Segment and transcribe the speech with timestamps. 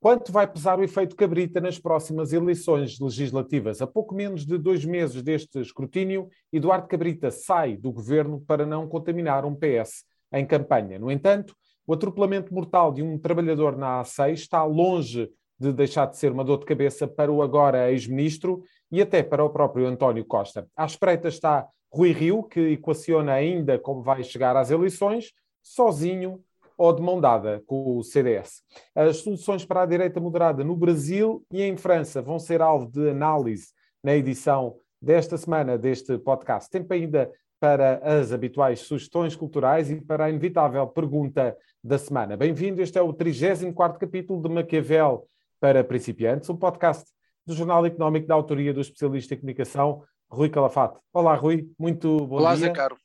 [0.00, 3.82] Quanto vai pesar o efeito cabrita nas próximas eleições legislativas?
[3.82, 8.88] A pouco menos de dois meses deste escrutínio, Eduardo Cabrita sai do governo para não
[8.88, 10.98] contaminar um PS em campanha.
[10.98, 11.54] No entanto,
[11.86, 16.44] o atropelamento mortal de um trabalhador na A6 está longe de deixar de ser uma
[16.44, 20.66] dor de cabeça para o agora ex-ministro e até para o próprio António Costa.
[20.74, 25.30] À espreita está Rui Rio, que equaciona ainda como vai chegar às eleições,
[25.62, 26.42] sozinho
[26.80, 28.62] ou de mão dada com o CDS.
[28.94, 33.10] As soluções para a direita moderada no Brasil e em França vão ser alvo de
[33.10, 33.66] análise
[34.02, 36.70] na edição desta semana deste podcast.
[36.70, 37.30] Tempo ainda
[37.60, 41.54] para as habituais sugestões culturais e para a inevitável pergunta
[41.84, 42.34] da semana.
[42.34, 45.28] Bem-vindo, este é o 34º capítulo de Maquiavel
[45.60, 47.04] para principiantes, um podcast
[47.46, 50.98] do Jornal Económico da autoria do especialista em comunicação Rui Calafate.
[51.12, 52.64] Olá, Rui, muito bom Olá, dia.
[52.64, 53.02] Olá, Zé Carlos.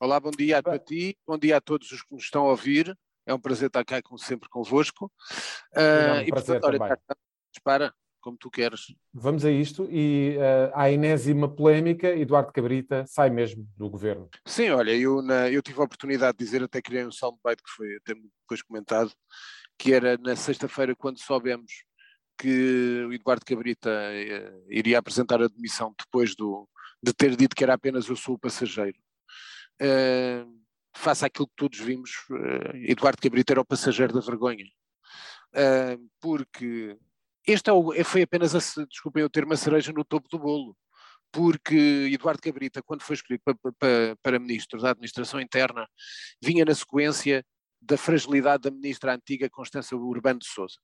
[0.00, 2.92] Olá, bom dia a ti, bom dia a todos os que nos estão a ouvir.
[3.26, 5.10] É um prazer estar cá, como sempre, convosco.
[5.72, 6.98] Uh, e, portanto, olha,
[7.62, 8.94] para, como tu queres.
[9.12, 14.28] Vamos a isto e uh, à enésima polémica, Eduardo Cabrita sai mesmo do governo.
[14.46, 17.70] Sim, olha, eu, na, eu tive a oportunidade de dizer, até criei um soundbite que
[17.70, 19.12] foi até depois comentado,
[19.78, 21.70] que era na sexta-feira, quando soubemos
[22.38, 26.68] que o Eduardo Cabrita uh, iria apresentar a demissão depois do,
[27.02, 28.98] de ter dito que era apenas eu sou o passageiro.
[29.80, 30.63] Uh,
[30.94, 34.64] face àquilo que todos vimos, uh, Eduardo Cabrita era o passageiro da vergonha.
[35.52, 36.96] Uh, porque
[37.46, 40.38] este é o, é, foi apenas, a, desculpem eu ter uma cereja no topo do
[40.38, 40.76] bolo,
[41.30, 45.86] porque Eduardo Cabrita, quando foi escolhido para, para, para ministro da Administração Interna,
[46.42, 47.44] vinha na sequência
[47.80, 50.76] da fragilidade da ministra antiga Constança Urbano de Souza.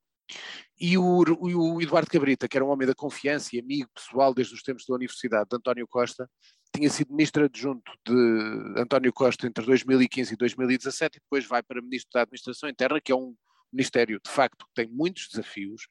[0.78, 4.54] E o, o, Eduardo Cabrita, que era um homem da confiança e amigo pessoal desde
[4.54, 6.28] os tempos da Universidade, de António Costa,
[6.72, 11.82] tinha sido ministro adjunto de António Costa entre 2015 e 2017 e depois vai para
[11.82, 13.34] ministro da Administração Interna, que é um
[13.72, 15.88] ministério, de facto, que tem muitos desafios,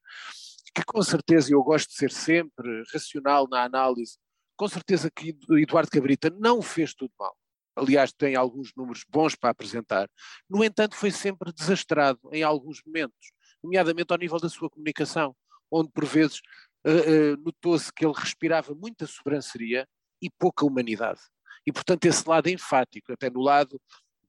[0.74, 4.18] que com certeza, eu gosto de ser sempre racional na análise,
[4.56, 7.36] com certeza que Eduardo Cabrita não fez tudo mal.
[7.76, 10.10] Aliás, tem alguns números bons para apresentar.
[10.50, 13.32] No entanto, foi sempre desastrado em alguns momentos,
[13.64, 15.36] nomeadamente ao nível da sua comunicação,
[15.72, 16.42] onde por vezes
[16.86, 19.88] uh, uh, notou-se que ele respirava muita sobranceria
[20.22, 21.22] e pouca humanidade.
[21.66, 23.80] E, portanto, esse lado enfático, até no lado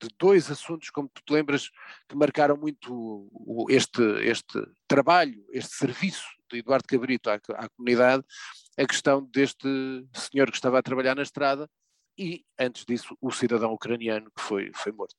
[0.00, 1.70] de dois assuntos, como tu te lembras,
[2.08, 3.28] que marcaram muito
[3.68, 8.24] este, este trabalho, este serviço de Eduardo Cabrito à, à comunidade,
[8.78, 9.68] a questão deste
[10.14, 11.68] senhor que estava a trabalhar na estrada
[12.18, 15.16] e, antes disso, o cidadão ucraniano que foi, foi morto.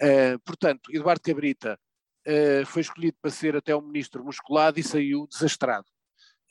[0.00, 1.78] Uh, portanto, Eduardo Cabrita
[2.26, 5.86] uh, foi escolhido para ser até um ministro musculado e saiu desastrado.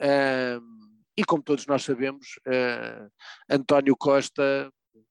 [0.01, 0.84] Uh,
[1.17, 3.09] e como todos nós sabemos, uh,
[3.49, 4.69] António Costa,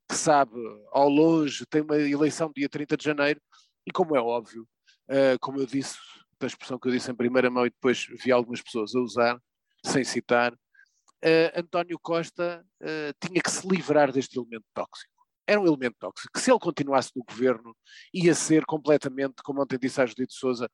[0.09, 0.53] que sabe
[0.93, 3.41] ao longe, tem uma eleição dia 30 de janeiro,
[3.87, 4.69] e como é óbvio,
[5.09, 5.97] uh, como eu disse,
[6.39, 9.41] da expressão que eu disse em primeira mão e depois vi algumas pessoas a usar,
[9.85, 12.65] sem citar, uh, António Costa
[13.19, 15.11] tinha que se livrar deste elemento tóxico.
[15.47, 17.75] Era um elemento tóxico, que se ele continuasse no governo,
[18.13, 20.71] ia ser completamente, como ontem disse a Judite Souza,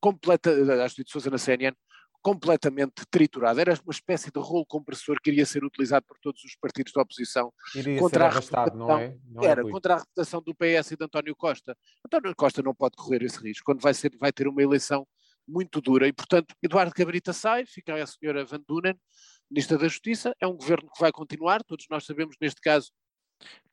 [0.00, 1.76] completa, a Judite Souza na CNN,
[2.22, 3.60] completamente triturado.
[3.60, 7.02] Era uma espécie de rolo compressor que iria ser utilizado por todos os partidos da
[7.02, 9.16] oposição iria contra a reputação, não é?
[9.30, 11.76] Não é era é contra a reputação do PS e de António Costa.
[12.04, 15.06] António Costa não pode correr esse risco quando vai, ser, vai ter uma eleição
[15.46, 18.98] muito dura e, portanto, Eduardo Cabrita sai, fica a senhora Van Dunen,
[19.50, 22.90] Ministra da Justiça, é um governo que vai continuar, todos nós sabemos neste caso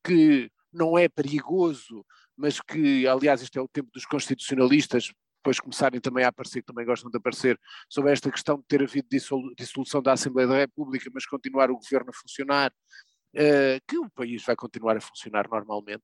[0.03, 2.05] que não é perigoso,
[2.38, 5.11] mas que, aliás, este é o tempo dos constitucionalistas,
[5.45, 8.81] depois começarem também a aparecer, que também gostam de aparecer, sobre esta questão de ter
[8.81, 9.07] havido
[9.56, 14.44] dissolução da Assembleia da República, mas continuar o governo a funcionar, uh, que o país
[14.44, 16.03] vai continuar a funcionar normalmente.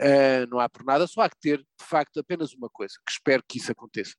[0.00, 3.12] Uh, não há por nada, só há que ter, de facto, apenas uma coisa, que
[3.12, 4.14] espero que isso aconteça.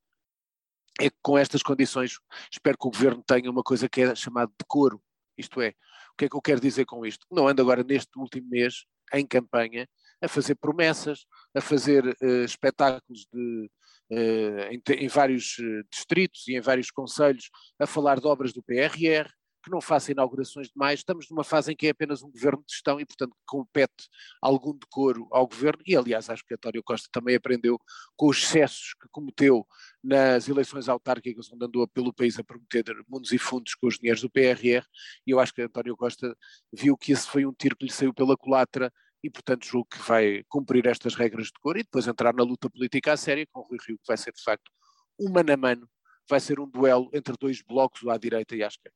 [0.98, 2.18] É que com estas condições,
[2.50, 5.02] espero que o governo tenha uma coisa que é chamada decoro,
[5.36, 5.74] isto é,
[6.12, 7.26] o que é que eu quero dizer com isto?
[7.30, 9.86] Não anda agora neste último mês, em campanha,
[10.22, 13.70] a fazer promessas, a fazer uh, espetáculos de,
[14.10, 19.28] em, em, vários uh, distritos e em vários conselhos, a falar de obras do PRR,
[19.64, 21.00] que não faça inaugurações demais.
[21.00, 24.08] Estamos numa fase em que é apenas um governo de gestão e, portanto, compete
[24.40, 25.82] algum decoro ao governo.
[25.86, 27.78] E, aliás, acho que António Costa também aprendeu
[28.14, 29.66] com os excessos que cometeu
[30.02, 34.20] nas eleições autárquicas, onde andou pelo país a prometer mundos e fundos com os dinheiros
[34.20, 34.84] do PRR.
[35.26, 36.36] E eu acho que António Costa
[36.70, 38.92] viu que esse foi um tiro que lhe saiu pela culatra
[39.24, 42.68] e, portanto, julgo que vai cumprir estas regras de cor e depois entrar na luta
[42.68, 44.70] política à séria com o Rui Rio, que vai ser, de facto,
[45.18, 45.88] um mano a mano,
[46.28, 48.94] vai ser um duelo entre dois blocos, à direita e à esquerda.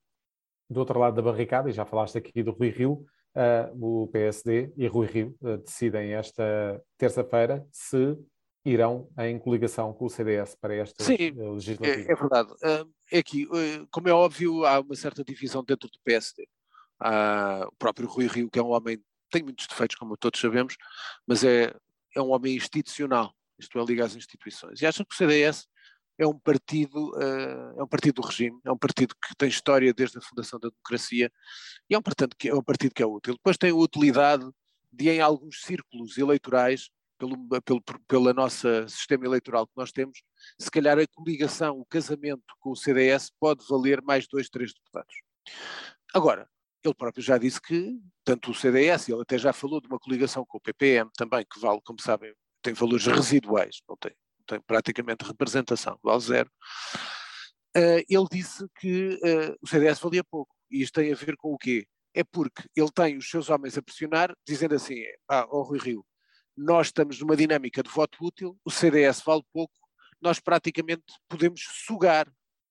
[0.69, 4.70] Do outro lado da barricada, e já falaste aqui do Rui Rio, uh, o PSD
[4.76, 8.19] e Rui Rio uh, decidem esta terça-feira se
[8.66, 12.06] irão em coligação com o CDS para esta Sim, legislativa.
[12.06, 12.50] É, é verdade.
[13.10, 13.48] É que,
[13.90, 16.46] como é óbvio, há uma certa divisão dentro do PSD.
[17.66, 20.76] O próprio Rui Rio, que é um homem, tem muitos defeitos, como todos sabemos,
[21.26, 21.75] mas é,
[22.14, 24.80] é um homem institucional, isto é, liga às instituições.
[24.80, 25.66] E acha que o CDS
[26.19, 29.94] é um partido, uh, é um partido do regime, é um partido que tem história
[29.94, 31.30] desde a fundação da democracia
[31.88, 33.34] e é um, partido que, é um partido que é útil.
[33.34, 34.48] Depois tem a utilidade
[34.92, 40.22] de, em alguns círculos eleitorais, pelo, pelo, pela nossa sistema eleitoral que nós temos,
[40.58, 45.14] se calhar a coligação, o casamento com o CDS pode valer mais dois, três deputados.
[46.14, 46.48] Agora,
[46.84, 50.44] ele próprio já disse que, tanto o CDS, ele até já falou de uma coligação
[50.46, 52.32] com o PPM também, que vale, como sabem,
[52.62, 54.12] tem valores residuais, não tem
[54.48, 56.50] tem praticamente representação, vale zero,
[57.76, 60.52] uh, ele disse que uh, o CDS valia pouco.
[60.70, 61.86] E isto tem a ver com o quê?
[62.14, 64.96] É porque ele tem os seus homens a pressionar, dizendo assim,
[65.28, 66.04] ah, oh Rui Rio,
[66.56, 69.74] nós estamos numa dinâmica de voto útil, o CDS vale pouco,
[70.20, 72.26] nós praticamente podemos sugar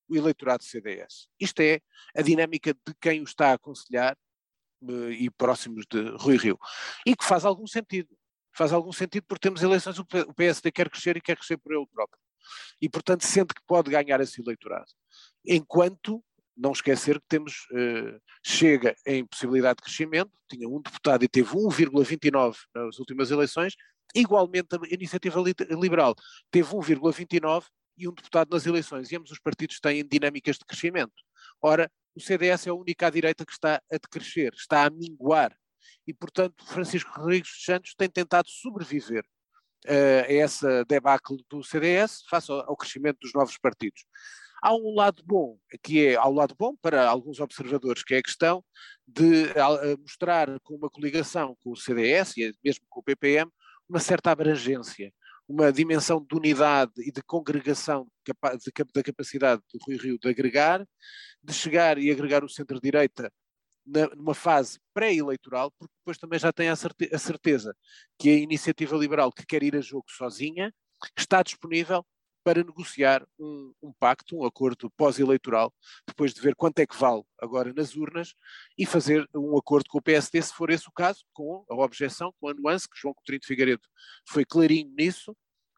[0.09, 1.27] o eleitorado do CDS.
[1.39, 1.81] Isto é
[2.15, 4.18] a dinâmica de quem o está a aconselhar
[4.81, 6.59] uh, e próximos de Rui Rio.
[7.06, 8.09] E que faz algum sentido
[8.57, 11.86] faz algum sentido porque temos eleições, o PSD quer crescer e quer crescer por ele
[11.94, 12.19] próprio.
[12.81, 14.88] E, portanto, sente que pode ganhar esse eleitorado.
[15.45, 16.24] Enquanto,
[16.56, 21.50] não esquecer que temos, uh, chega em possibilidade de crescimento, tinha um deputado e teve
[21.53, 23.75] 1,29 nas últimas eleições,
[24.15, 25.39] igualmente a Iniciativa
[25.69, 26.15] Liberal
[26.50, 27.65] teve 1,29
[27.98, 31.14] e um deputado nas eleições, e ambos os partidos têm dinâmicas de crescimento.
[31.62, 35.56] Ora, o CDS é a única à direita que está a decrescer, está a minguar
[36.08, 39.24] e, portanto, Francisco Rodrigues dos Santos tem tentado sobreviver
[39.86, 44.06] uh, a essa debacle do CDS face ao, ao crescimento dos novos partidos.
[44.62, 48.24] Há um lado bom, que é ao lado bom para alguns observadores, que é a
[48.24, 48.64] questão
[49.08, 53.52] de uh, mostrar com uma coligação com o CDS e mesmo com o PPM
[53.88, 55.14] uma certa abrangência,
[55.48, 58.08] uma dimensão de unidade e de congregação
[58.94, 60.86] da capacidade do Rui Rio de agregar,
[61.42, 63.32] de chegar e agregar o centro-direita
[64.18, 67.74] numa fase pré-eleitoral, porque depois também já tem a certeza
[68.20, 70.74] que a iniciativa liberal que quer ir a jogo sozinha
[71.18, 72.06] está disponível
[72.48, 75.74] para negociar um, um pacto, um acordo pós-eleitoral,
[76.08, 78.34] depois de ver quanto é que vale agora nas urnas,
[78.78, 82.34] e fazer um acordo com o PSD, se for esse o caso, com a objeção,
[82.40, 83.82] com a nuance, que João Coutinho de Figueiredo
[84.26, 85.36] foi clarinho nisso,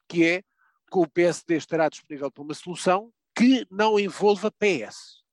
[0.08, 5.24] que é que o PSD estará disponível para uma solução que não envolva PS.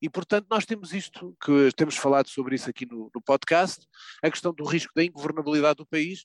[0.00, 3.84] E, portanto, nós temos isto, que temos falado sobre isso aqui no, no podcast,
[4.22, 6.24] a questão do risco da ingovernabilidade do país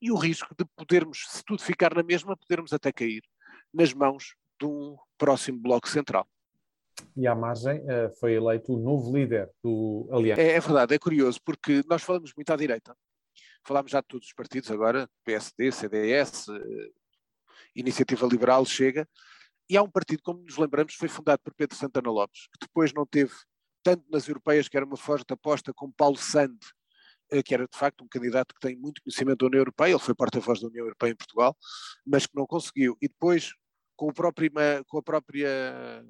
[0.00, 3.22] e o risco de podermos, se tudo ficar na mesma, podermos até cair
[3.72, 6.26] nas mãos de um próximo bloco central.
[7.16, 10.40] E à margem eh, foi eleito o novo líder do Aliança.
[10.40, 12.96] É, é, verdade, é curioso, porque nós falamos muito à direita.
[13.64, 16.90] Falámos já de todos os partidos agora, PSD, CDS, eh,
[17.74, 19.08] Iniciativa Liberal, Chega,
[19.68, 22.92] e há um partido, como nos lembramos, foi fundado por Pedro Santana Lopes, que depois
[22.92, 23.32] não teve,
[23.82, 26.66] tanto nas europeias, que era uma forte aposta, como Paulo Sande,
[27.30, 29.98] eh, que era de facto um candidato que tem muito conhecimento da União Europeia, ele
[29.98, 31.56] foi porta-voz da União Europeia em Portugal,
[32.06, 32.96] mas que não conseguiu.
[33.00, 33.52] E depois,
[33.96, 34.50] com, o próprio,
[34.86, 36.04] com a própria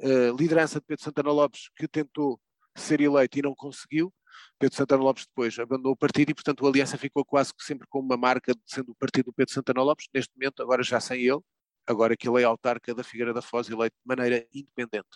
[0.00, 2.40] uh, liderança de Pedro Santana Lopes, que tentou
[2.76, 4.12] ser eleito e não conseguiu,
[4.58, 7.86] Pedro Santana Lopes depois abandonou o partido e, portanto, a Aliança ficou quase que sempre
[7.88, 11.00] com uma marca de sendo o partido do Pedro Santana Lopes, neste momento, agora já
[11.00, 11.40] sem ele,
[11.86, 15.08] agora que ele é autarca da Figueira da Foz, eleito de maneira independente.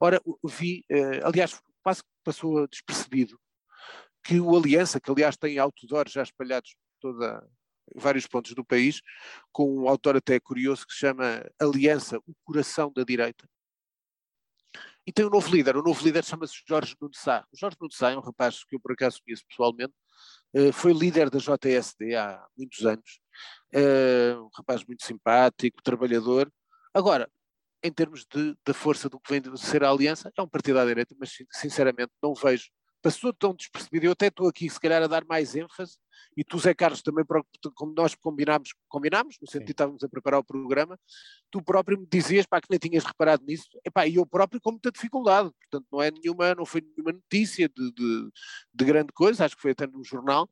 [0.00, 3.38] Ora, vi, eh, aliás, quase passou despercebido
[4.22, 7.48] que o Aliança, que aliás tem outdoors já espalhados por toda,
[7.94, 9.00] vários pontos do país,
[9.52, 13.48] com um autor até curioso que se chama Aliança, o coração da direita.
[15.06, 17.44] E tem um novo líder, o novo líder chama-se Jorge Nunes Sá.
[17.52, 19.94] O Jorge Nunes Sá é um rapaz que eu por acaso conheço pessoalmente,
[20.54, 23.20] eh, foi líder da JSD há muitos anos,
[23.72, 26.52] eh, um rapaz muito simpático, trabalhador.
[26.94, 27.30] Agora,
[27.82, 30.78] em termos de, da força do que vem de ser a aliança, é um partido
[30.78, 32.70] à direita, mas sinceramente não vejo.
[33.02, 35.96] Passou tão despercebido, eu até estou aqui se calhar a dar mais ênfase,
[36.36, 37.24] e tu Zé Carlos também,
[37.74, 40.98] como nós combinámos, combinámos no sentido de estávamos a preparar o programa,
[41.50, 44.72] tu próprio me dizias pá, que nem tinhas reparado nisso, Epá, e eu próprio com
[44.72, 48.30] muita dificuldade, portanto não é nenhuma, não foi nenhuma notícia de, de,
[48.74, 50.48] de grande coisa, acho que foi até no jornal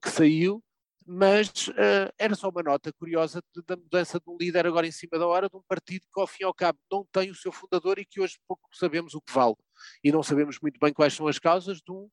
[0.00, 0.62] que saiu,
[1.06, 4.92] mas uh, era só uma nota curiosa de, da mudança de um líder agora em
[4.92, 7.34] cima da hora de um partido que ao fim e ao cabo não tem o
[7.34, 9.56] seu fundador e que hoje pouco sabemos o que vale
[10.02, 12.08] e não sabemos muito bem quais são as causas de um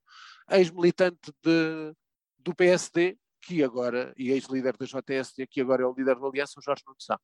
[0.51, 6.27] ex-militante do PSD que agora, e ex-líder da JSD, que agora é o líder da
[6.27, 7.19] Aliança, o Jorge Nunes Sá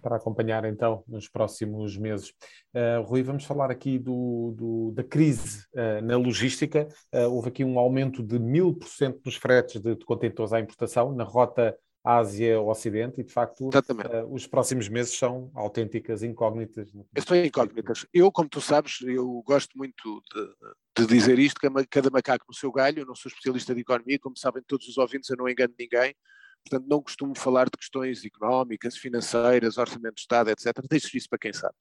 [0.00, 2.32] para acompanhar então nos próximos meses.
[2.74, 6.88] Uh, Rui, vamos falar aqui do, do da crise uh, na logística.
[7.12, 10.60] Uh, houve aqui um aumento de mil por cento nos fretes de, de contentores à
[10.60, 16.92] importação na rota Ásia-Ocidente e, de facto, uh, os próximos meses são autênticas incógnitas.
[17.24, 18.04] São incógnitas.
[18.12, 22.54] Eu, como tu sabes, eu gosto muito de, de, dizer isto, que cada macaco no
[22.54, 25.48] seu galho, eu não sou especialista de economia, como sabem todos os ouvintes, eu não
[25.48, 26.14] engano ninguém,
[26.64, 30.72] portanto não costumo falar de questões económicas, financeiras, orçamento de Estado, etc.
[30.88, 31.74] Deixo isso para quem sabe.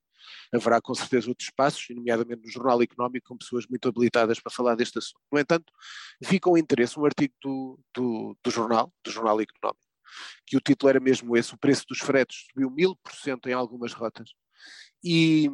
[0.54, 4.75] Haverá com certeza outros espaços, nomeadamente no Jornal Económico, com pessoas muito habilitadas para falar
[4.75, 5.22] deste assunto.
[5.32, 5.74] No entanto,
[6.22, 9.90] vi com interesse um artigo do, do, do jornal, do Jornal Económico,
[10.46, 13.53] que o título era mesmo esse, o preço dos fretes subiu mil por cento em
[13.53, 14.30] algumas rotas.
[15.03, 15.50] E,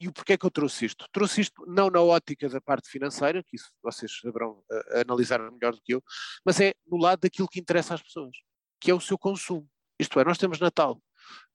[0.00, 1.06] e o porquê é que eu trouxe isto?
[1.12, 5.74] Trouxe isto não na ótica da parte financeira, que isso vocês saberão uh, analisar melhor
[5.74, 6.02] do que eu,
[6.44, 8.36] mas é no lado daquilo que interessa às pessoas,
[8.80, 9.68] que é o seu consumo.
[9.98, 11.02] Isto é, nós temos Natal,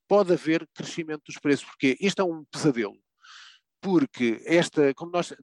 [0.08, 2.98] pode haver crescimento dos preços, porque isto é um pesadelo.
[3.82, 5.34] Porque esta, como nós,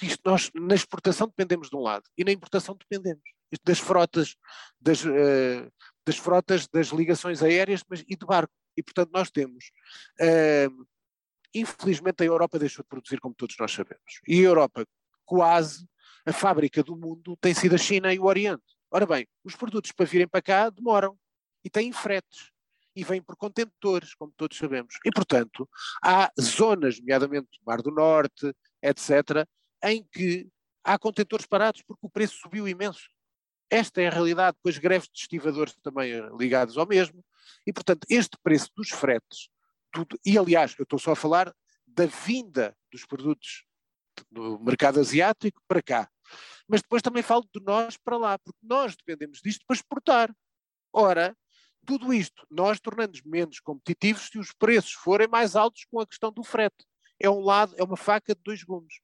[0.00, 3.22] isto nós na exportação dependemos de um lado e na importação dependemos
[3.64, 4.36] das frotas,
[4.80, 5.72] das, uh,
[6.08, 8.52] das frotas, das ligações aéreas mas, e de barco.
[8.76, 9.70] E portanto nós temos,
[10.20, 10.86] uh,
[11.54, 14.20] infelizmente a Europa deixou de produzir como todos nós sabemos.
[14.26, 14.86] E a Europa
[15.26, 15.86] quase,
[16.24, 18.64] a fábrica do mundo tem sido a China e o Oriente.
[18.90, 21.18] Ora bem, os produtos para virem para cá demoram
[21.62, 22.50] e têm fretes
[22.96, 24.94] e vêm por contentores, como todos sabemos.
[25.04, 25.68] E, portanto,
[26.02, 29.46] há zonas, nomeadamente Mar do Norte, etc.,
[29.84, 30.48] em que
[30.82, 33.08] há contentores parados porque o preço subiu imenso.
[33.70, 37.24] Esta é a realidade, depois greves de estivadores também eh, ligados ao mesmo,
[37.66, 39.48] e portanto este preço dos fretes,
[39.92, 41.54] tudo, e aliás, eu estou só a falar
[41.86, 43.64] da vinda dos produtos
[44.30, 46.10] do mercado asiático para cá,
[46.66, 50.34] mas depois também falo de nós para lá, porque nós dependemos disto para exportar.
[50.92, 51.36] Ora,
[51.86, 56.30] tudo isto, nós tornamos menos competitivos se os preços forem mais altos com a questão
[56.30, 56.84] do frete.
[57.18, 58.94] É um lado, é uma faca de dois gumes.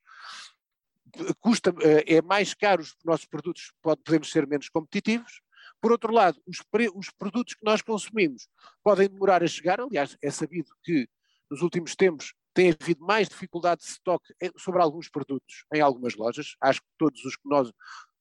[1.41, 5.41] Custa, eh, é mais caro os nossos produtos, podemos ser menos competitivos.
[5.81, 6.59] Por outro lado, os,
[6.95, 8.49] os produtos que nós consumimos
[8.83, 9.81] podem demorar a chegar.
[9.81, 11.09] Aliás, é sabido que
[11.51, 16.57] nos últimos tempos tem havido mais dificuldade de estoque sobre alguns produtos em algumas lojas.
[16.61, 17.71] Acho que todos os que nós,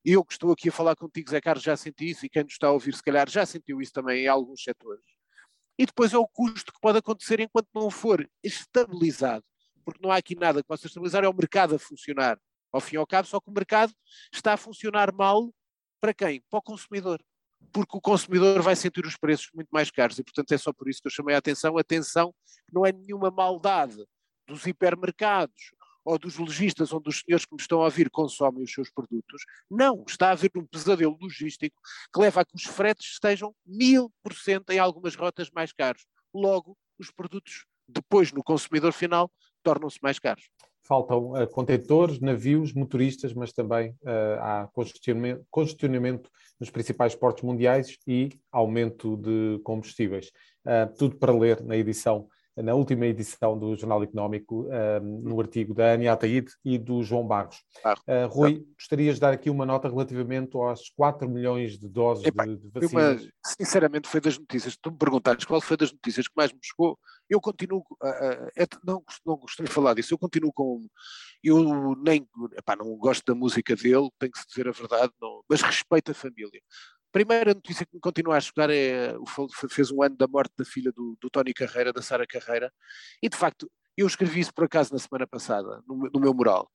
[0.04, 2.54] eu que estou aqui a falar contigo, Zé Carlos, já senti isso e quem nos
[2.54, 5.06] está a ouvir, se calhar, já sentiu isso também em alguns setores.
[5.78, 9.46] E depois é o custo que pode acontecer enquanto não for estabilizado,
[9.86, 12.40] porque não há aqui nada que possa estabilizar, é o mercado a funcionar.
[12.74, 13.94] Ao fim e ao cabo, só que o mercado
[14.34, 15.54] está a funcionar mal
[16.02, 16.42] para quem?
[16.50, 17.24] Para o consumidor.
[17.72, 20.90] Porque o consumidor vai sentir os preços muito mais caros e, portanto, é só por
[20.90, 21.78] isso que eu chamei a atenção.
[21.78, 22.34] Atenção,
[22.72, 24.04] não é nenhuma maldade
[24.48, 25.72] dos hipermercados
[26.04, 29.44] ou dos lojistas onde os senhores que me estão a ouvir consomem os seus produtos.
[29.70, 31.80] Não, está a haver um pesadelo logístico
[32.14, 36.06] que leva a que os fretes estejam mil por cento em algumas rotas mais caros.
[36.34, 40.50] Logo, os produtos depois no consumidor final tornam-se mais caros.
[40.86, 47.98] Faltam uh, contentores, navios, motoristas, mas também uh, há congestionamento, congestionamento nos principais portos mundiais
[48.06, 50.30] e aumento de combustíveis.
[50.66, 54.68] Uh, tudo para ler na edição na última edição do Jornal Económico,
[55.02, 57.58] no artigo da Ania Ataíde e do João Barros.
[58.30, 62.70] Rui, gostarias de dar aqui uma nota relativamente aos 4 milhões de doses de, de
[62.70, 63.24] vacinas?
[63.24, 66.60] Uma, sinceramente, foi das notícias, tu me perguntares qual foi das notícias que mais me
[66.62, 66.96] chegou,
[67.34, 70.88] eu continuo, uh, uh, não, não gostaria de falar disso, eu continuo com,
[71.44, 75.62] eu nem, epá, não gosto da música dele, tenho que dizer a verdade, não, mas
[75.62, 76.62] respeito a família
[77.14, 79.14] primeira notícia que me continua a chegar é
[79.70, 82.74] fez um ano da morte da filha do, do Tony Carreira, da Sara Carreira,
[83.22, 86.70] e de facto eu escrevi isso por acaso na semana passada, no, no meu mural.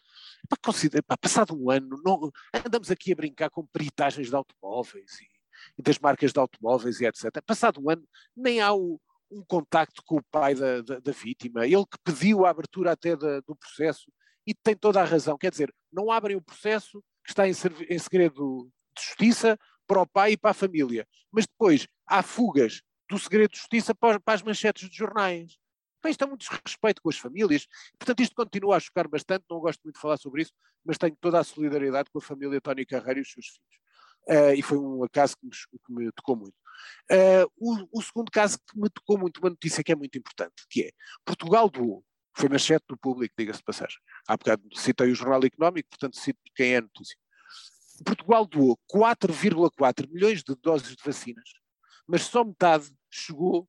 [0.48, 2.30] Pá, considera, passado um ano, não,
[2.64, 5.26] andamos aqui a brincar com peritagens de automóveis e,
[5.76, 7.42] e, das marcas de automóveis e etc.
[7.44, 9.00] Passado um ano, nem há o,
[9.30, 13.16] um contacto com o pai da, da, da, vítima, ele que pediu a abertura até
[13.16, 14.10] da, do processo
[14.46, 15.36] e tem toda a razão.
[15.36, 17.52] Quer dizer, não abrem o processo que está em,
[17.90, 19.58] em segredo de justiça,
[19.88, 21.08] para o pai e para a família.
[21.32, 25.56] Mas depois há fugas do segredo de justiça para, para as manchetes de jornais.
[26.02, 27.66] Bem, isto é muito desrespeito com as famílias.
[27.98, 29.44] Portanto, isto continua a chocar bastante.
[29.50, 30.52] Não gosto muito de falar sobre isso,
[30.84, 33.80] mas tenho toda a solidariedade com a família Tony Carreira e os seus filhos.
[34.28, 36.54] Uh, e foi um caso que me, que me tocou muito.
[37.10, 40.66] Uh, o, o, segundo caso que me tocou muito, uma notícia que é muito importante,
[40.68, 40.90] que é
[41.24, 42.04] Portugal doou,
[42.36, 43.98] foi manchete do público, diga-se de passagem.
[44.28, 47.16] Há bocado citei o Jornal Económico, portanto cito quem é a notícia.
[48.04, 51.50] Portugal doou 4,4 milhões de doses de vacinas,
[52.06, 53.68] mas só metade chegou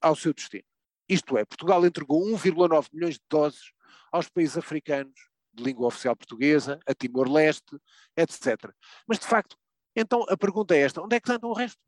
[0.00, 0.64] ao seu destino.
[1.08, 3.72] Isto é, Portugal entregou 1,9 milhões de doses
[4.10, 5.14] aos países africanos
[5.52, 7.76] de língua oficial portuguesa, a Timor-Leste,
[8.16, 8.70] etc.
[9.06, 9.56] Mas, de facto,
[9.96, 11.80] então a pergunta é esta: onde é que anda o resto?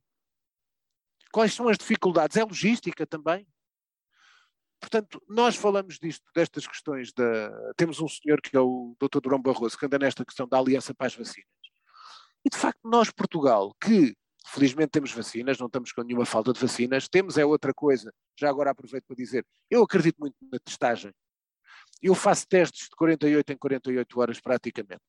[1.30, 2.36] Quais são as dificuldades?
[2.36, 3.46] É logística também?
[4.80, 7.72] Portanto, nós falamos disto, destas questões da.
[7.76, 9.20] Temos um senhor que é o Dr.
[9.20, 11.48] Durão Barroso, que anda nesta questão da aliança para as vacinas.
[12.44, 14.16] E de facto, nós, Portugal, que
[14.50, 17.06] Felizmente temos vacinas, não estamos com nenhuma falta de vacinas.
[17.06, 18.12] Temos é outra coisa.
[18.34, 21.12] Já agora aproveito para dizer, eu acredito muito na testagem.
[22.00, 25.02] Eu faço testes de 48 em 48 horas praticamente.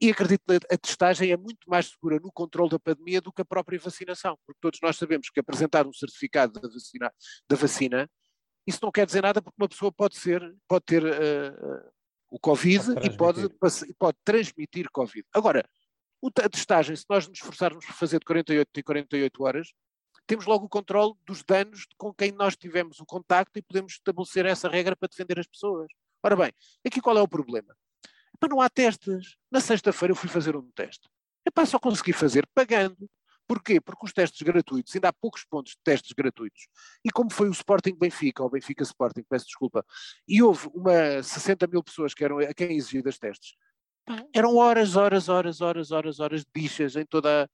[0.00, 3.42] E acredito que a testagem é muito mais segura no controle da pandemia do que
[3.42, 7.12] a própria vacinação, porque todos nós sabemos que apresentar um certificado da vacina,
[7.48, 8.10] da vacina
[8.68, 11.90] isso não quer dizer nada porque uma pessoa pode ser, pode ter uh,
[12.30, 13.48] o Covid pode e pode,
[13.98, 15.26] pode transmitir Covid.
[15.32, 15.66] Agora,
[16.22, 19.72] a testagem, se nós nos esforçarmos por fazer de 48 em 48 horas,
[20.26, 24.44] temos logo o controle dos danos com quem nós tivemos o contacto e podemos estabelecer
[24.44, 25.90] essa regra para defender as pessoas.
[26.22, 26.52] Ora bem,
[26.86, 27.74] aqui qual é o problema?
[28.38, 29.36] Epá, não há testes.
[29.50, 31.08] Na sexta-feira eu fui fazer um teste.
[31.44, 33.08] Epá, só consegui fazer pagando.
[33.48, 33.80] Porquê?
[33.80, 36.68] Porque os testes gratuitos, ainda há poucos pontos de testes gratuitos,
[37.02, 39.82] e como foi o Sporting Benfica, ou Benfica Sporting, peço desculpa,
[40.28, 43.56] e houve uma 60 mil pessoas que eram a quem exigidas testes,
[44.34, 47.48] eram horas, horas, horas, horas, horas, horas de bichas em, toda,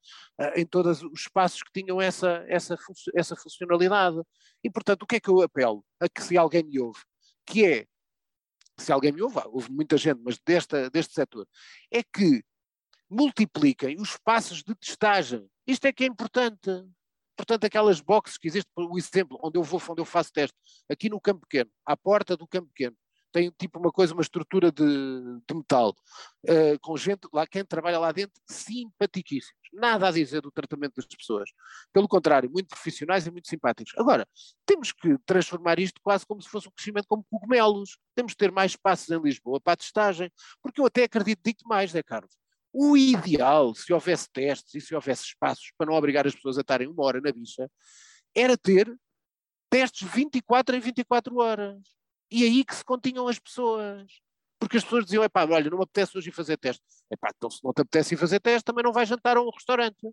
[0.57, 2.77] em todos os espaços que tinham essa, essa,
[3.15, 4.21] essa funcionalidade.
[4.63, 5.85] E, portanto, o que é que eu apelo?
[6.01, 7.01] A que se alguém me ouve,
[7.47, 7.87] que é,
[8.79, 11.47] se alguém me ouve, houve muita gente, mas desta, deste setor,
[11.91, 12.43] é que
[13.09, 15.49] multipliquem os espaços de testagem.
[15.67, 16.71] Isto é que é importante.
[17.37, 20.57] Portanto, aquelas boxes que existem, o exemplo, onde eu vou, onde eu faço teste,
[20.89, 22.97] aqui no campo pequeno, à porta do campo pequeno,
[23.35, 25.91] tem tipo uma coisa, uma estrutura de, de metal,
[26.45, 29.53] uh, com gente lá, quem trabalha lá dentro, simpaticíssimos.
[29.73, 31.51] Nada a dizer do tratamento das pessoas.
[31.93, 33.93] Pelo contrário, muito profissionais e muito simpáticos.
[33.99, 34.25] Agora,
[34.65, 37.99] temos que transformar isto quase como se fosse um crescimento como cogumelos.
[38.15, 40.31] Temos que ter mais espaços em Lisboa para a testagem,
[40.63, 42.37] porque eu até acredito, digo mais, né, Carlos?
[42.73, 46.61] O ideal, se houvesse testes e se houvesse espaços para não obrigar as pessoas a
[46.61, 47.69] estarem uma hora na bicha,
[48.33, 48.95] era ter
[49.69, 54.07] testes 24 em 24 horas e aí que se continham as pessoas.
[54.59, 56.83] Porque as pessoas diziam, epá, olha, não me apetece hoje ir fazer teste.
[57.11, 59.51] Epá, então se não te apetece ir fazer teste, também não vais jantar a um
[59.51, 60.11] restaurante.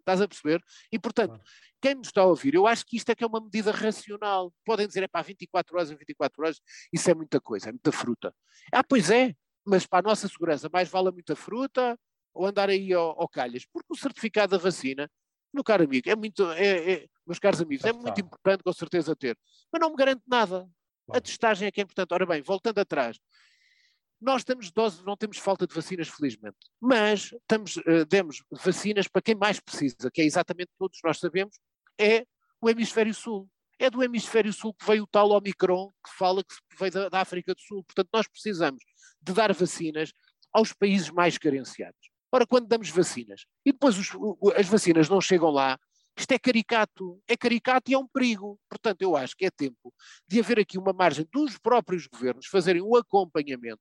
[0.00, 0.62] Estás a perceber?
[0.90, 1.38] E, portanto,
[1.82, 4.52] quem nos está a ouvir, eu acho que isto é que é uma medida racional.
[4.64, 6.60] Podem dizer, epá, 24 horas em 24 horas,
[6.92, 8.34] isso é muita coisa, é muita fruta.
[8.72, 11.98] Ah, pois é, mas para a nossa segurança, mais vale muita fruta
[12.32, 13.66] ou andar aí ao, ao calhas?
[13.66, 15.10] Porque o certificado da vacina,
[15.52, 19.14] meu caro amigo, é muito, é, é, meus caros amigos, é muito importante com certeza
[19.14, 19.36] ter,
[19.70, 20.68] mas não me garante nada.
[21.10, 22.12] A testagem é que é importante.
[22.12, 23.18] Ora bem, voltando atrás,
[24.20, 29.22] nós temos doses, não temos falta de vacinas, felizmente, mas estamos, uh, demos vacinas para
[29.22, 31.56] quem mais precisa, que é exatamente todos nós sabemos,
[31.98, 32.26] é
[32.60, 33.48] o hemisfério sul.
[33.78, 37.20] É do hemisfério sul que veio o tal Omicron que fala que veio da, da
[37.20, 37.84] África do Sul.
[37.84, 38.82] Portanto, nós precisamos
[39.22, 40.12] de dar vacinas
[40.52, 42.10] aos países mais carenciados.
[42.32, 44.10] Ora, quando damos vacinas e depois os,
[44.56, 45.78] as vacinas não chegam lá,
[46.18, 48.58] isto é caricato, é caricato e é um perigo.
[48.68, 49.94] Portanto, eu acho que é tempo
[50.26, 53.80] de haver aqui uma margem dos próprios governos fazerem um acompanhamento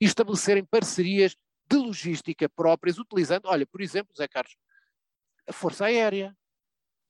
[0.00, 1.36] e estabelecerem parcerias
[1.68, 4.56] de logística próprias, utilizando, olha, por exemplo, Zé Carlos,
[5.46, 6.34] a Força Aérea.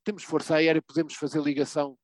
[0.03, 1.97] Temos Força Aérea, podemos fazer ligação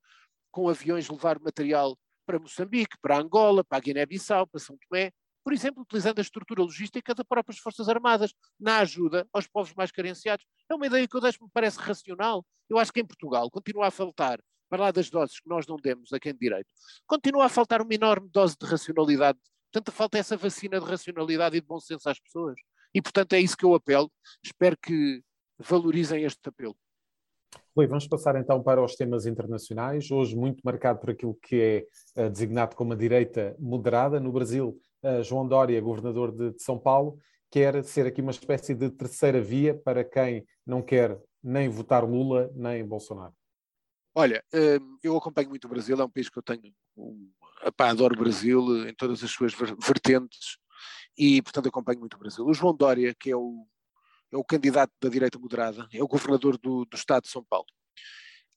[0.50, 5.12] com aviões, levar material para Moçambique, para Angola, para Guiné-Bissau, para São Tomé
[5.44, 9.90] por exemplo, utilizando a estrutura logística das próprias Forças Armadas, na ajuda aos povos mais
[9.90, 10.46] carenciados.
[10.72, 12.44] É uma ideia que eu deixo, me parece racional.
[12.68, 15.76] Eu acho que em Portugal continua a faltar, para lá das doses que nós não
[15.76, 16.68] demos a quem de direito,
[17.06, 19.38] continua a faltar uma enorme dose de racionalidade.
[19.70, 22.54] Portanto, falta essa vacina de racionalidade e de bom senso às pessoas.
[22.94, 24.10] E, portanto, é isso que eu apelo.
[24.42, 25.22] Espero que
[25.58, 26.74] valorizem este apelo.
[27.76, 32.22] Rui, vamos passar então para os temas internacionais, hoje muito marcado por aquilo que é
[32.22, 34.18] uh, designado como a direita moderada.
[34.18, 37.18] No Brasil, uh, João Dória, governador de, São Paulo,
[37.52, 42.50] quer ser aqui uma espécie de terceira via para quem não quer nem votar Lula
[42.54, 43.34] nem Bolsonaro.
[44.14, 47.30] Olha, hum, eu acompanho muito o Brasil, é um país que eu tenho, um,
[47.76, 50.56] pá, adoro o Brasil em todas as suas vertentes
[51.16, 52.44] e, portanto, acompanho muito o Brasil.
[52.46, 53.66] O João Dória, que é o
[54.32, 57.66] é o candidato da direita moderada, é o governador do, do estado de São Paulo.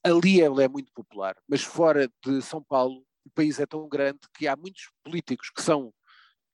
[0.01, 4.19] Ali ele é muito popular, mas fora de São Paulo o país é tão grande
[4.33, 5.93] que há muitos políticos que são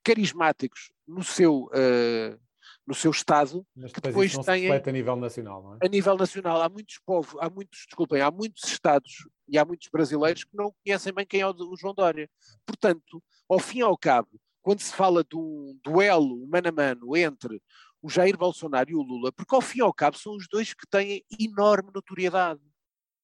[0.02, 2.40] carismáticos no seu, uh,
[2.86, 5.78] no seu estado, mas que depois têm a nível nacional, não é?
[5.82, 9.88] A nível nacional há muitos povos, há muitos, desculpem, há muitos estados e há muitos
[9.88, 12.28] brasileiros que não conhecem bem quem é o João Dória.
[12.66, 14.28] Portanto, ao fim e ao cabo,
[14.62, 17.60] quando se fala de um duelo mano a mano entre
[18.00, 20.74] o Jair Bolsonaro e o Lula, porque ao fim e ao cabo são os dois
[20.74, 22.60] que têm enorme notoriedade.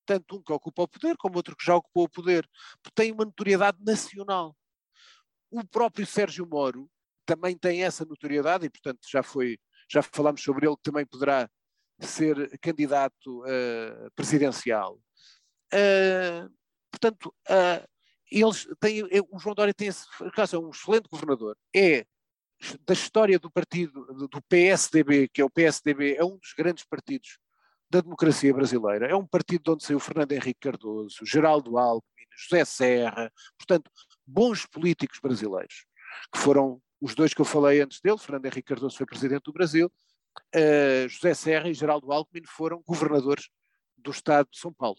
[0.06, 2.48] Tanto um que ocupa o poder, como outro que já ocupou o poder,
[2.82, 4.56] porque têm uma notoriedade nacional.
[5.50, 6.90] O próprio Sérgio Moro
[7.24, 9.58] também tem essa notoriedade e, portanto, já foi,
[9.90, 11.48] já falámos sobre ele, que também poderá
[12.00, 15.00] ser candidato uh, presidencial.
[15.72, 16.50] Uh,
[16.90, 17.87] portanto, uh,
[18.30, 20.06] eles têm, o João Dória tem esse,
[20.52, 22.06] é um excelente governador, é
[22.87, 27.38] da história do partido, do PSDB, que é o PSDB, é um dos grandes partidos
[27.90, 29.06] da democracia brasileira.
[29.06, 33.90] É um partido de onde saiu Fernando Henrique Cardoso, Geraldo Alckmin, José Serra, portanto,
[34.28, 35.86] bons políticos brasileiros,
[36.32, 39.52] que foram os dois que eu falei antes dele, Fernando Henrique Cardoso foi presidente do
[39.52, 39.90] Brasil,
[40.54, 43.48] uh, José Serra e Geraldo Alckmin foram governadores
[43.96, 44.98] do estado de São Paulo.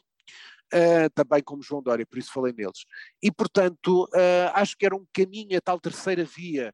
[0.74, 2.86] Uh, também como João Dória, por isso falei neles.
[3.22, 6.74] E, portanto, uh, acho que era um caminho, a tal terceira via,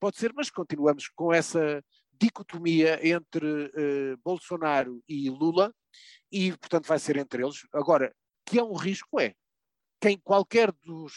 [0.00, 1.84] pode ser, mas continuamos com essa
[2.18, 5.74] dicotomia entre uh, Bolsonaro e Lula,
[6.32, 7.66] e, portanto, vai ser entre eles.
[7.72, 8.14] Agora,
[8.46, 9.34] que é um risco, é.
[10.00, 11.12] Quem qualquer dos,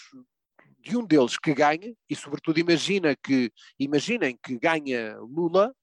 [0.79, 5.73] de um deles que ganhe, e sobretudo imagina que, imaginem que ganha Lula,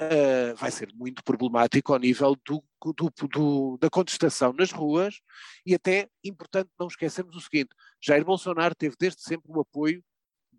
[0.00, 5.20] uh, vai ser muito problemático ao nível do, do, do, da contestação nas ruas
[5.64, 10.02] e até importante não esquecermos o seguinte, Jair Bolsonaro teve desde sempre o apoio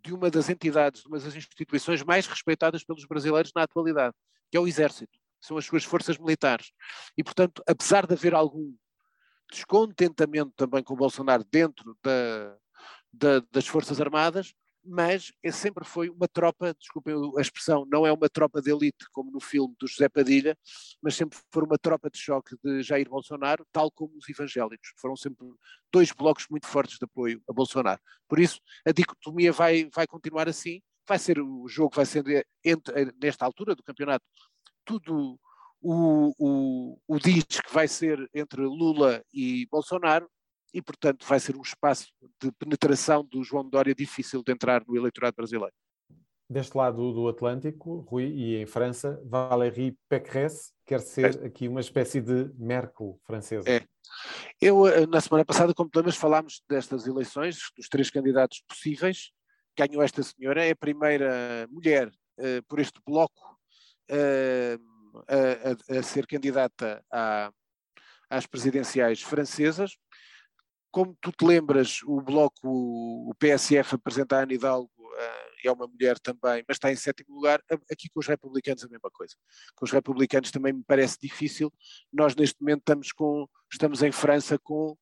[0.04, 4.16] de uma das entidades, de uma das instituições mais respeitadas pelos brasileiros na atualidade,
[4.52, 6.72] que é o Exército, são as suas forças militares.
[7.18, 8.74] E, portanto, apesar de haver algum
[9.52, 12.56] descontentamento também com o Bolsonaro dentro da,
[13.18, 14.54] da, das Forças Armadas,
[14.86, 19.06] mas é, sempre foi uma tropa, desculpem a expressão, não é uma tropa de elite
[19.12, 20.56] como no filme do José Padilha,
[21.02, 24.94] mas sempre foi uma tropa de choque de Jair Bolsonaro, tal como os evangélicos.
[24.98, 25.48] Foram sempre
[25.92, 28.00] dois blocos muito fortes de apoio a Bolsonaro.
[28.28, 33.12] Por isso, a dicotomia vai, vai continuar assim, vai ser o jogo, vai ser entre,
[33.22, 34.24] nesta altura do campeonato,
[34.86, 35.40] tudo
[35.82, 40.30] o, o, o diz que vai ser entre Lula e Bolsonaro,
[40.76, 44.98] e, portanto, vai ser um espaço de penetração do João Dória difícil de entrar no
[44.98, 45.74] eleitorado brasileiro.
[46.50, 51.48] Deste lado do Atlântico, Rui, e em França, Valérie Pécresse quer ser é.
[51.48, 53.68] aqui uma espécie de Merkel francesa.
[53.70, 53.82] É.
[54.62, 59.32] Eu, eh, na semana passada, como lembras, falámos destas eleições, dos três candidatos possíveis.
[59.78, 63.58] Ganhou esta senhora, é a primeira mulher uh, por este bloco
[64.12, 67.52] uh, a, a, a, ser candidata à,
[68.30, 69.98] às presidenciais francesas
[70.96, 75.86] como tu te lembras, o bloco, o PSF apresenta a Ana Hidalgo, uh, é uma
[75.86, 77.62] mulher também, mas está em sétimo lugar.
[77.92, 79.36] Aqui com os republicanos a mesma coisa.
[79.76, 81.70] Com os republicanos também me parece difícil.
[82.14, 84.96] Nós neste momento estamos, com, estamos em França com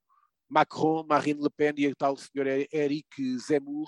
[0.50, 3.88] Macron, Marine Le Pen e a tal senhor Eric Zemmour.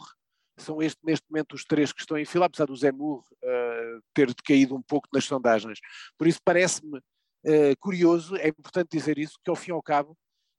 [0.59, 4.27] São este, neste momento os três que estão em fila, apesar do Zemmour uh, ter
[4.27, 5.79] decaído um pouco nas sondagens.
[6.19, 10.15] Por isso parece-me uh, curioso, é importante dizer isso, que ao fim e ao cabo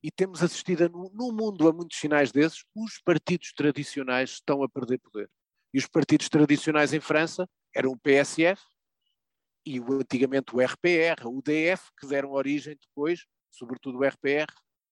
[0.07, 4.69] e temos assistido no, no, mundo a muitos sinais desses, os partidos tradicionais estão a
[4.69, 5.29] perder poder.
[5.75, 8.63] E os partidos tradicionais em França eram o PSF
[9.67, 14.47] e o, antigamente o RPR, o UDF, que deram origem depois, sobretudo o RPR,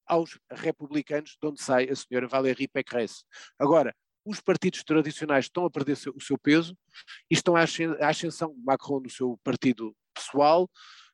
[0.05, 3.23] aos republicanos, de onde sai a senhora Valérie Pécresse.
[3.57, 6.77] Agora, os partidos tradicionais estão a perder o seu peso
[7.31, 7.63] e estão à
[8.09, 10.69] ascensão Macron no seu partido pessoal,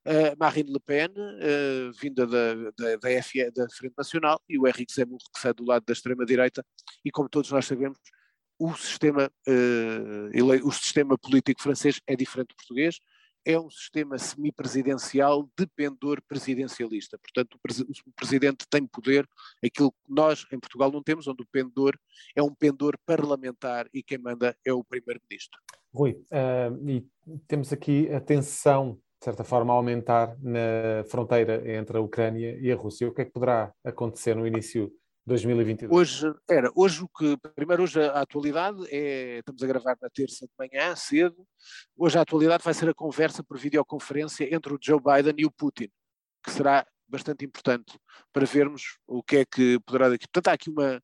[0.06, 4.92] uh, Marine Le Pen, uh, vinda da, da, da, da Frente Nacional, e o Henrique
[4.92, 6.64] Zemmour, que sai do lado da extrema-direita,
[7.04, 7.98] e como todos nós sabemos,
[8.58, 12.98] o sistema, uh, ele, o sistema político francês é diferente do português,
[13.44, 17.18] é um sistema semipresidencial de pendor presidencialista.
[17.18, 19.26] Portanto, o, presidente tem poder,
[19.64, 21.98] aquilo que nós em Portugal não temos, onde o pendor
[22.36, 25.58] é um pendor parlamentar e quem manda é o primeiro-ministro.
[25.92, 27.06] Rui, uh, e
[27.48, 32.74] temos aqui a tensão de certa forma, aumentar na fronteira entre a Ucrânia e a
[32.74, 33.06] Rússia.
[33.06, 34.94] O que é que poderá acontecer no início de
[35.26, 35.92] 2022?
[35.92, 40.46] Hoje, era, hoje o que, primeiro hoje a atualidade é, estamos a gravar na terça
[40.46, 41.46] de manhã, cedo,
[41.98, 45.50] hoje a atualidade vai ser a conversa por videoconferência entre o Joe Biden e o
[45.50, 45.90] Putin,
[46.42, 47.98] que será bastante importante
[48.32, 50.26] para vermos o que é que poderá daqui.
[50.28, 50.98] Portanto, há aqui uma,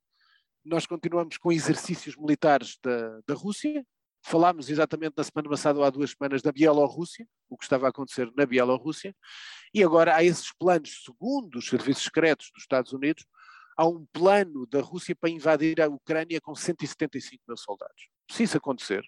[0.65, 3.85] nós continuamos com exercícios militares da, da Rússia,
[4.29, 7.91] Falámos exatamente na semana passada ou há duas semanas da Bielorrússia, o que estava a
[7.91, 9.15] acontecer na Bielorrússia,
[9.73, 13.25] e agora há esses planos, segundo os serviços secretos dos Estados Unidos,
[13.77, 18.09] há um plano da Rússia para invadir a Ucrânia com 175 mil soldados.
[18.29, 19.05] Se isso acontecer,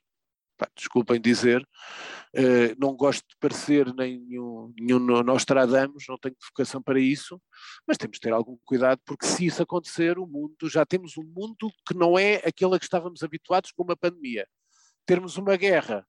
[0.57, 7.01] pá, desculpem dizer, uh, não gosto de parecer nenhum, nenhum Nostradamus, não tenho vocação para
[7.01, 7.43] isso,
[7.85, 11.25] mas temos de ter algum cuidado, porque se isso acontecer, o mundo, já temos um
[11.25, 14.47] mundo que não é aquele a que estávamos habituados com uma pandemia
[15.09, 16.07] termos uma guerra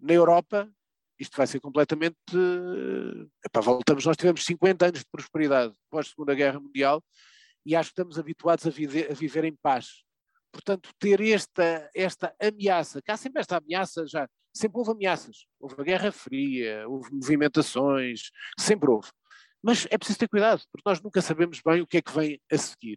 [0.00, 0.68] na Europa,
[1.16, 2.16] isto vai ser completamente.
[3.44, 7.02] Epá, voltamos, nós tivemos 50 anos de prosperidade pós Segunda Guerra Mundial
[7.64, 10.02] e acho que estamos habituados a viver, a viver em paz.
[10.52, 15.46] Portanto, ter esta, esta ameaça, que há sempre esta ameaça, já sempre houve ameaças.
[15.60, 19.08] Houve a Guerra Fria, houve movimentações, sempre houve.
[19.62, 22.40] Mas é preciso ter cuidado, porque nós nunca sabemos bem o que é que vem
[22.50, 22.96] a seguir.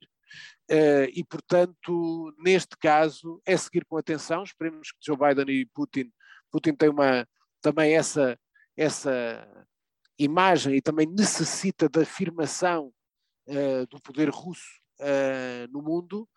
[0.70, 4.44] Uh, e, portanto, neste caso, é seguir com atenção.
[4.44, 6.12] Esperemos que Joe Biden e Putin,
[6.52, 7.28] Putin tem uma,
[7.60, 8.40] também essa,
[8.78, 9.48] essa,
[10.20, 12.94] imagem e também necessita da afirmação
[13.48, 16.28] uh, do poder russo uh, no mundo.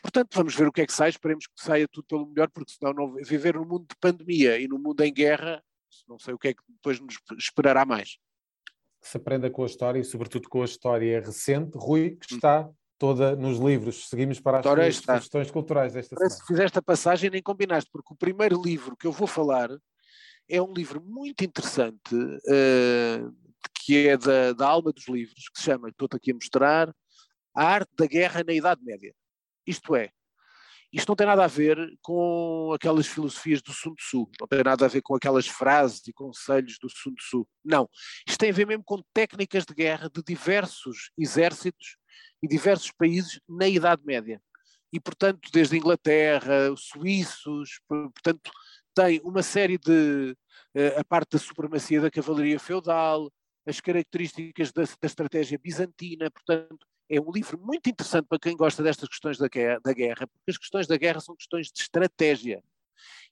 [0.00, 2.72] Portanto, vamos ver o que é que sai, esperemos que saia tudo pelo melhor, porque
[2.72, 5.62] senão não, viver num mundo de pandemia e num mundo em guerra,
[6.08, 8.16] não sei o que é que depois nos esperará mais.
[9.00, 12.36] Se aprenda com a história e, sobretudo, com a história recente, Rui, que hum.
[12.36, 12.70] está
[13.02, 14.08] toda nos livros.
[14.08, 16.46] Seguimos para as questões culturais desta Parece semana.
[16.46, 19.70] que fizeste a passagem nem combinaste, porque o primeiro livro que eu vou falar
[20.48, 23.34] é um livro muito interessante, uh,
[23.84, 26.94] que é da, da alma dos livros, que se chama, estou aqui a mostrar,
[27.52, 29.12] A Arte da Guerra na Idade Média.
[29.66, 30.08] Isto é,
[30.92, 34.84] isto não tem nada a ver com aquelas filosofias do Sun Tzu, não tem nada
[34.84, 37.48] a ver com aquelas frases e conselhos do Sun Tzu.
[37.64, 37.88] Não.
[38.28, 41.96] Isto tem a ver mesmo com técnicas de guerra de diversos exércitos
[42.42, 44.40] e diversos países na Idade Média.
[44.92, 48.50] E, portanto, desde Inglaterra, os suíços, portanto,
[48.94, 50.36] tem uma série de.
[50.74, 53.32] Eh, a parte da supremacia da cavalaria feudal,
[53.66, 58.82] as características da, da estratégia bizantina, portanto, é um livro muito interessante para quem gosta
[58.82, 59.46] destas questões da
[59.82, 62.62] da guerra, porque as questões da guerra são questões de estratégia.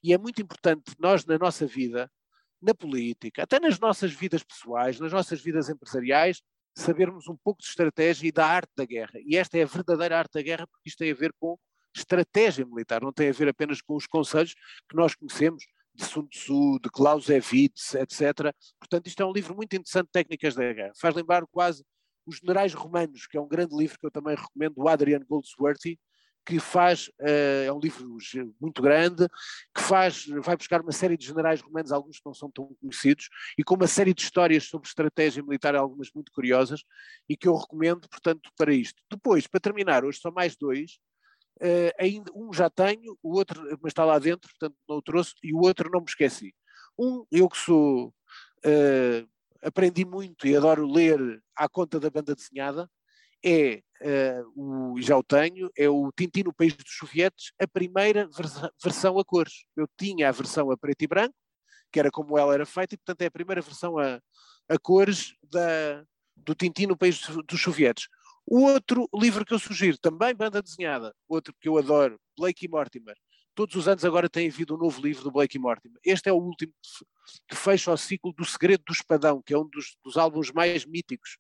[0.02, 2.10] E é muito importante nós, na nossa vida,
[2.60, 6.42] na política, até nas nossas vidas pessoais, nas nossas vidas empresariais,
[6.74, 9.18] sabermos um pouco de estratégia e da arte da guerra.
[9.24, 11.58] E esta é a verdadeira arte da guerra, porque isto tem a ver com
[11.94, 14.54] estratégia militar, não tem a ver apenas com os conselhos
[14.88, 18.54] que nós conhecemos de Sun Tzu, de Clausewitz, etc.
[18.78, 20.92] Portanto, isto é um livro muito interessante de técnicas da guerra.
[21.00, 21.84] Faz lembrar quase
[22.24, 25.98] Os Generais Romanos, que é um grande livro que eu também recomendo, do Adrian Goldsworthy,
[26.44, 28.16] que faz, uh, é um livro
[28.60, 29.28] muito grande,
[29.74, 33.28] que faz, vai buscar uma série de generais romanos, alguns que não são tão conhecidos,
[33.58, 36.82] e com uma série de histórias sobre estratégia militar, algumas muito curiosas,
[37.28, 39.00] e que eu recomendo, portanto, para isto.
[39.10, 40.98] Depois, para terminar, hoje são mais dois,
[41.62, 45.34] uh, ainda, um já tenho, o outro, mas está lá dentro, portanto não o trouxe,
[45.42, 46.54] e o outro não me esqueci.
[46.98, 49.28] Um, eu que sou, uh,
[49.62, 52.90] aprendi muito e adoro ler à conta da banda desenhada,
[53.44, 58.28] é, uh, o, já o tenho, é o Tintin no País dos Sovietes, a primeira
[58.28, 59.64] vers versão a cores.
[59.76, 61.34] Eu tinha a versão a preto e branco,
[61.92, 64.20] que era como ela era feita, e portanto é a primeira versão a,
[64.68, 66.04] a cores da,
[66.36, 68.08] do Tintin no País dos Sovietes.
[68.46, 72.68] O outro livro que eu sugiro, também banda desenhada, outro que eu adoro, Blake e
[72.68, 73.16] Mortimer.
[73.54, 75.98] Todos os anos agora tem havido um novo livro do Blake e Mortimer.
[76.04, 76.72] Este é o último
[77.48, 80.86] que fecha o ciclo do Segredo do Espadão, que é um dos, dos álbuns mais
[80.86, 81.36] míticos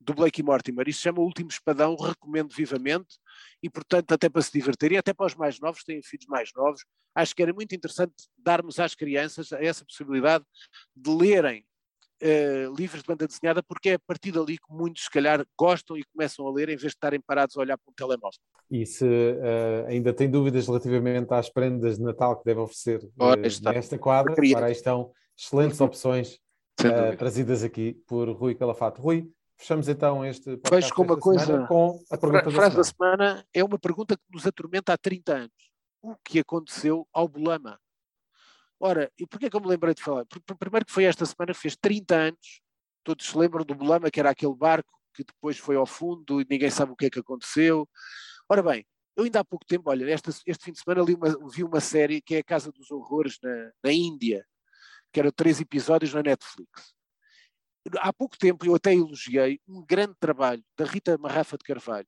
[0.00, 0.88] do Blake e Mortimer.
[0.88, 3.18] Isso se chama O Último Espadão, recomendo vivamente
[3.62, 6.50] e, portanto, até para se divertir e até para os mais novos, têm filhos mais
[6.56, 6.82] novos,
[7.14, 10.44] acho que era muito interessante darmos às crianças essa possibilidade
[10.96, 11.64] de lerem
[12.22, 15.96] uh, livros de banda desenhada, porque é a partir dali que muitos, se calhar, gostam
[15.98, 18.38] e começam a ler em vez de estarem parados a olhar para um telemóvel.
[18.70, 23.72] E se uh, ainda tem dúvidas relativamente às prendas de Natal que deve oferecer uh,
[23.72, 26.38] nesta quadra, para aí estão excelentes opções
[27.18, 29.02] trazidas aqui por Rui Calafato.
[29.02, 33.16] Rui, Fechamos então este podcast com uma coisa com a pergunta a frase da semana.
[33.18, 35.70] da semana é uma pergunta que nos atormenta há 30 anos.
[36.00, 37.78] O que aconteceu ao Bolama?
[38.80, 40.24] Ora, e porquê que eu me lembrei de falar?
[40.24, 42.62] Porque, primeiro que foi esta semana, fez 30 anos,
[43.04, 46.46] todos se lembram do Bolama, que era aquele barco que depois foi ao fundo e
[46.48, 47.86] ninguém sabe o que é que aconteceu.
[48.48, 51.50] Ora bem, eu ainda há pouco tempo, olha, este, este fim de semana li uma,
[51.50, 54.42] vi uma série que é a Casa dos Horrores na, na Índia,
[55.12, 56.98] que eram três episódios na Netflix
[57.98, 62.06] há pouco tempo eu até elogiei um grande trabalho da Rita Marrafa de Carvalho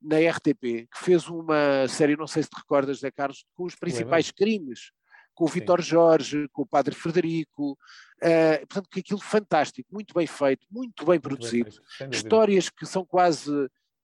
[0.00, 3.74] na RTP, que fez uma série, não sei se te recordas, Zé Carlos, com os
[3.74, 4.90] principais crimes,
[5.34, 10.26] com o Vitor Jorge, com o Padre Frederico, uh, portanto, que aquilo fantástico, muito bem
[10.26, 13.50] feito, muito bem produzido, bem histórias que são quase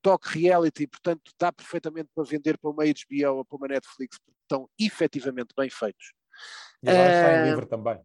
[0.01, 4.39] talk reality, portanto, dá perfeitamente para vender para uma HBO ou para uma Netflix, porque
[4.41, 6.13] estão efetivamente bem feitos.
[6.81, 7.99] E agora uh, está em livro também.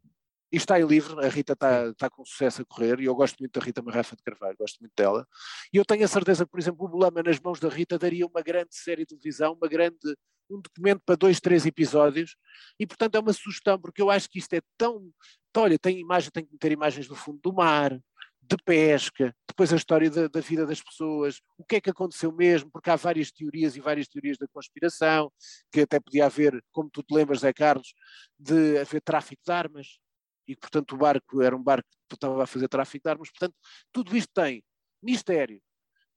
[0.57, 3.37] E está em livre, a Rita está, está com sucesso a correr, e eu gosto
[3.41, 5.29] muito da Rita Marrafa de Carvalho, gosto muito dela.
[5.71, 8.27] E eu tenho a certeza que, por exemplo, o Bolama nas mãos da Rita daria
[8.27, 9.99] uma grande série de televisão, uma grande,
[10.49, 12.37] um documento para dois, três episódios,
[12.81, 15.13] e portanto é uma sugestão, porque eu acho que isto é tão.
[15.55, 17.93] Olha, tem imagem, tem que meter imagens do fundo do mar,
[18.41, 22.33] de pesca, depois a história da, da, vida das pessoas, o que é que aconteceu
[22.33, 25.31] mesmo, porque há várias teorias e várias teorias da conspiração,
[25.71, 27.93] que até podia haver, como tu te lembras, Zé Carlos,
[28.39, 29.99] de haver tráfico de armas,
[30.47, 33.55] e portanto o barco era um barco que estava a fazer tráfico de armas, portanto
[33.93, 34.63] tudo isto tem
[35.03, 35.61] mistério,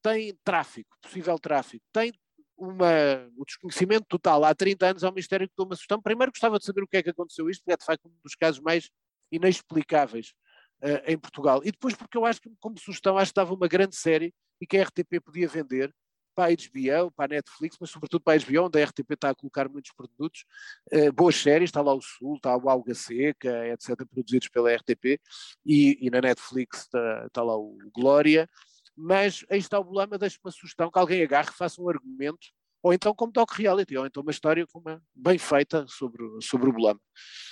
[0.02, 2.12] tem tráfico, possível tráfico, tem
[2.60, 4.44] uma, o desconhecimento total.
[4.44, 6.00] Há 30 anos há um mistério que toma sugestão.
[6.00, 8.12] Primeiro gostava de saber o que é que aconteceu isto, porque é de facto um
[8.22, 8.90] dos casos mais
[9.32, 10.34] inexplicáveis
[10.82, 11.60] uh, em Portugal.
[11.64, 14.66] E depois porque eu acho que como sugestão acho que estava uma grande série e
[14.66, 15.92] que a RTP podia vender
[16.40, 19.28] para a HBO, para a Netflix, mas sobretudo para a HBO, onde a RTP está
[19.28, 20.46] a colocar muitos produtos,
[20.90, 25.20] uh, boas séries, está lá o Sul, está o Alga Seca, etc., produzidos pela RTP,
[25.66, 28.48] e, e na Netflix está, está, lá o Glória,
[28.96, 32.48] mas aí está o problema, deixe uma sugestão que alguém agarre, faça um argumento,
[32.82, 36.72] ou então como doc reality, ou então uma história uma, bem feita sobre, sobre o
[36.72, 37.00] Bolama.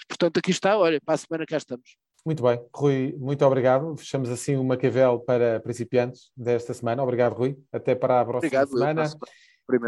[0.08, 2.07] Portanto, aqui está, olha, para a semana cá estamos.
[2.24, 3.96] Muito bem, Rui, muito obrigado.
[3.96, 7.02] Fechamos assim o Maquiavel para principiantes desta semana.
[7.02, 7.56] Obrigado, Rui.
[7.72, 9.04] Até para a próxima obrigado, semana.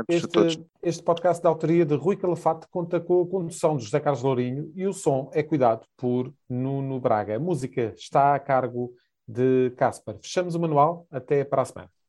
[0.09, 4.23] Este, este, podcast da autoria de Rui Calafate conta com a condução de José Carlos
[4.23, 7.37] Lourinho e o som é cuidado por Nuno Braga.
[7.37, 8.93] A música está a cargo
[9.27, 10.17] de Caspar.
[10.21, 11.07] Fechamos o manual.
[11.11, 12.00] Até para a semana.